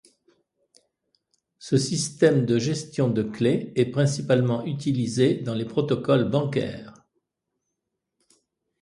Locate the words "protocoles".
5.65-6.27